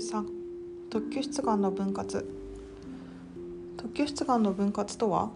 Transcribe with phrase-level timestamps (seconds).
[0.00, 0.24] 23
[0.88, 2.26] 特許出願の分割。
[3.76, 5.28] 特許出願の分割とは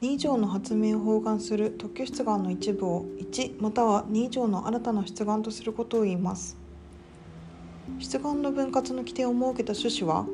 [0.00, 6.56] 2以上の発明を包含する特許出願の一部を1または2以上の新たな出願とすることを言います。
[7.98, 10.26] 出願の分割の規定を設けた趣旨は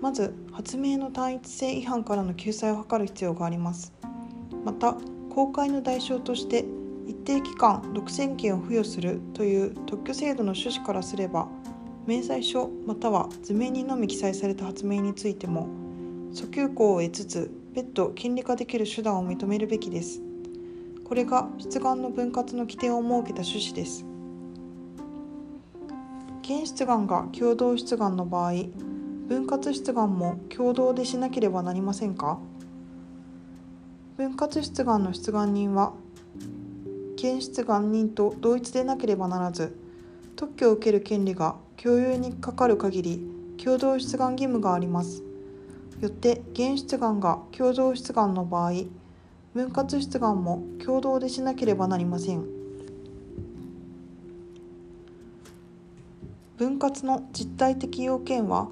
[0.00, 3.92] まず発明の単一性違反からの救済を図る必要があります。
[4.64, 4.96] また
[5.34, 6.64] 公開の代償として
[7.06, 11.46] 一定期間独占権を付与するという特許制度の趣旨からすれば
[12.06, 15.66] 明細書または図面にのみ記載された発明についても
[16.32, 20.22] 訴求項を得つつ別途権利化できる手段を認めるべきです。
[21.04, 24.04] これが出願の分割の規定を設けた趣旨です。
[26.42, 28.52] 現出願が共同出願の場合
[29.26, 32.38] 分割出願も共同でしなければなりませんか？
[34.16, 35.92] 分割出願の出願人は
[37.16, 39.76] 現出願人と同一でなければならず
[40.36, 43.20] 特許を受ける権利が共有にかかる限り
[43.62, 45.22] 共同出願義務があります。
[46.00, 48.72] よって現出願が共同出願の場合
[49.54, 52.44] 分割出願も共同でしなければなりません。
[56.58, 58.68] 分割の実態的要件は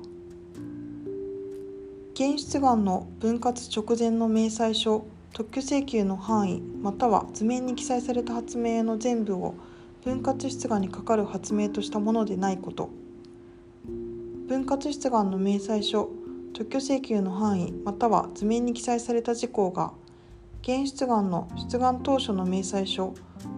[2.14, 9.55] 現出願の分割直前の明細書特許請求の範囲または図面に記載された発明の全部を
[10.05, 12.91] 分割出願にかかる発明としたものでないこと。
[14.46, 16.11] 分割出願の明細書
[16.52, 19.94] 特許請求の範囲または図面に記載された事項が
[20.61, 23.14] 現出願の出願当初の明細書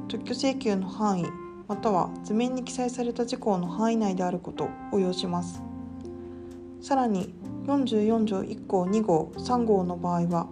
[0.06, 1.26] 特許請求の範囲
[1.66, 5.60] または図面に記載された事項の範囲内であることを要します。
[6.80, 7.34] さらに
[7.66, 10.46] 44条1項2号3号の場合は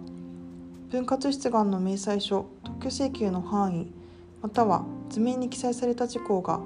[0.89, 3.93] 分割出願の明細書特許請求の範囲
[4.41, 6.59] または図面に記載された事項が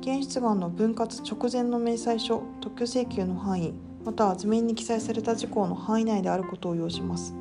[0.00, 3.74] 現出願の分割直前の明細書特許請求の範囲
[4.04, 7.34] または図面に記載された事項の範囲内であることを要します。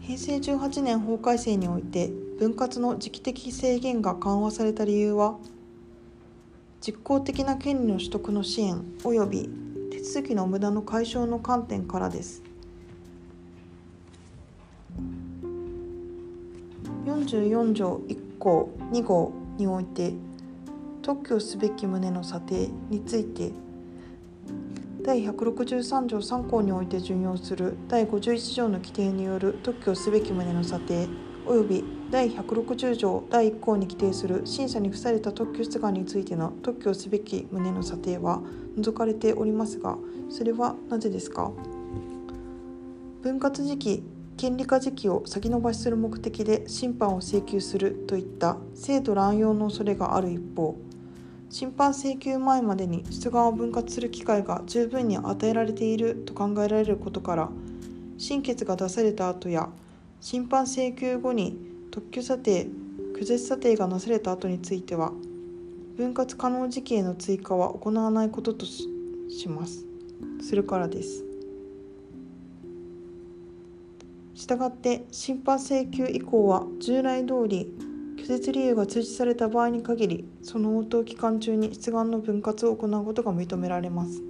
[0.00, 5.36] 平成18年法改正において分割の時期的制限が緩和された理由は
[6.80, 9.50] 実効的な権利の取得の支援及び
[9.90, 12.42] 手続きの無駄の解消の観点からです。
[17.08, 20.12] 44条1項2号において
[21.02, 23.50] 特許すべき旨の査定について。
[25.00, 31.08] 第163条3項において準用する第51条の規定による特許すべき旨の査定
[31.46, 38.42] 及び第160条第1項に規定する審査に付された特許出願についての特許すべき旨の査定は
[38.76, 39.96] 除かれておりますが
[40.28, 41.52] それはなぜですか？
[43.22, 44.02] 分割時期
[44.38, 50.76] 権利化時期を先延ばしする目的で審判を請求するといった制度乱用の恐れがある一方
[51.50, 57.50] 審判請求前までに出願を分割する機会が十分に与えられていると考えられることから
[58.16, 59.70] 審決が出された後や
[60.20, 61.58] 審判請求後に
[61.90, 62.68] 特許査定
[63.14, 65.12] 区絶査定がなされた後については
[65.96, 68.86] 分割可能時期への追加は行わないこととし
[69.48, 69.84] ます。
[70.40, 71.27] するからです。
[74.38, 77.74] したがって審判請求以降は従来通り
[78.16, 84.22] 拒絶理由が通知された場合に限りその応答期間中に出願の分割を行うことが認められます。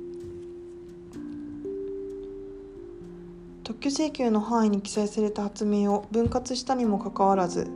[3.65, 7.69] 特許請求の範囲に記載された発明を分割したにもかかわらず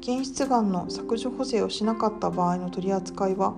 [0.00, 3.54] 現出願の削除補正をしなかった場合の取り扱いは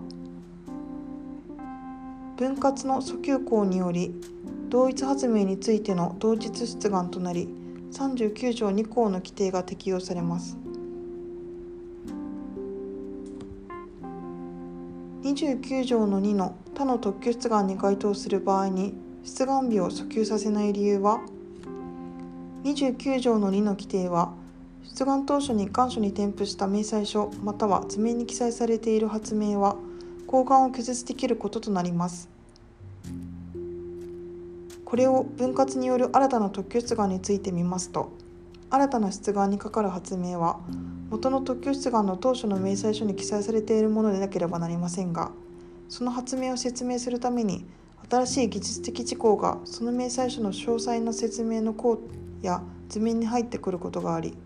[2.36, 4.12] 分割の訴求項により
[4.68, 7.57] 同一発明についての同日出願となり
[7.92, 10.56] 39条2項の規定が適用されます。
[15.22, 18.94] 29条の2の他の特許出願に該当する場合に
[19.24, 21.20] 出願日を訴求させない理由は
[22.64, 24.32] ？29条の2の規定は
[24.84, 29.76] 出願当初に願書に添付した明細書または図面に記載されている発明は
[30.26, 32.28] 交換を拒絶できることとなります
[34.88, 38.10] これを分割による新たな特許出願についてみますと
[38.70, 40.60] 新たな出願にかかる発明は
[41.10, 45.30] 元の特許出願の当初の明細書に記載されているものでなければなりませんが
[45.90, 47.66] その発明を説明するために
[48.08, 52.00] 新しい技術的事項がその明細書の詳細な説明の項
[52.40, 54.38] や図面に入ってくることがあり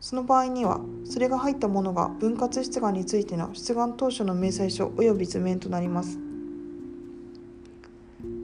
[0.00, 6.18] その場合にはそれが入ったものが分割出願についての出願当初の明細書及び図面となります。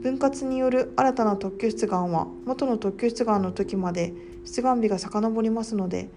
[0.07, 4.15] 分割による新たな特許出願は元の特許出願の時まで
[4.45, 6.11] 出願日が遡りますので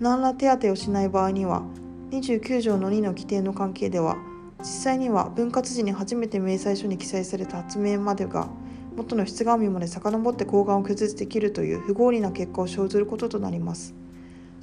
[0.00, 1.62] 何ら手当をしない場合には
[2.10, 4.16] 29条の2の規定の関係では
[4.60, 8.48] 実際には分割時に初めて明細書に記載された発明までが
[8.96, 13.94] 元の出願日まで遡って抗がを拒絶できるという不合理な結果を生ずることとなります。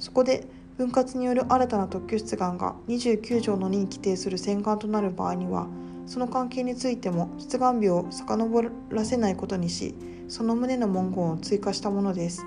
[0.00, 5.68] そこで分割による新たな特許出願が29条の2に規定する洗顔となる場合には
[6.06, 9.94] その関係についても出願日を遡らせないことにし
[10.28, 12.46] その旨の文言を追加したものです。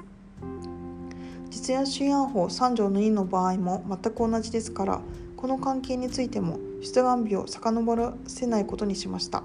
[1.50, 5.02] 実演主案法3条の2の場合も全く同じですから
[5.38, 9.44] この関係についても出願日を遡らせないことにしました。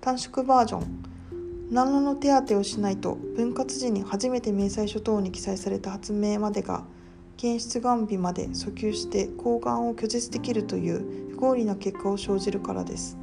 [0.00, 1.02] 短縮バージョン。
[1.70, 6.84] 何らの手当てをしないと分割時に初めて明細書等に記載された発明までが
[7.36, 13.18] 検出願日まで訴求して抗がんを拒絶できるという不合理な結果を生じるからです。